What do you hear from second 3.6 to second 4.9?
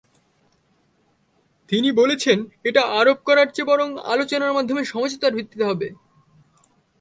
বরং আলোচনার মাধ্যমে